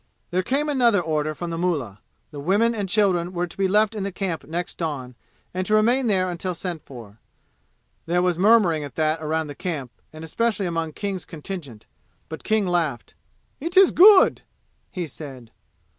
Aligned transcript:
There 0.31 0.41
came 0.41 0.67
another 0.67 0.99
order 0.99 1.35
from 1.35 1.51
the 1.51 1.59
mullah. 1.59 1.99
The 2.31 2.39
women 2.39 2.73
and 2.73 2.89
children 2.89 3.33
were 3.33 3.45
to 3.45 3.55
be 3.55 3.67
left 3.67 3.93
in 3.93 4.11
camp 4.13 4.43
next 4.45 4.79
dawn, 4.79 5.13
and 5.53 5.63
to 5.67 5.75
remain 5.75 6.07
there 6.07 6.27
until 6.27 6.55
sent 6.55 6.81
for. 6.81 7.19
There 8.07 8.23
was 8.23 8.35
murmuring 8.39 8.83
at 8.83 8.95
that 8.95 9.21
around 9.21 9.45
the 9.45 9.53
camp, 9.53 9.91
and 10.11 10.23
especially 10.23 10.65
among 10.65 10.93
King's 10.93 11.23
contingent. 11.23 11.85
But 12.29 12.43
King 12.43 12.65
laughed. 12.65 13.13
"It 13.59 13.77
is 13.77 13.91
good!" 13.91 14.41
he 14.89 15.05
said. 15.05 15.51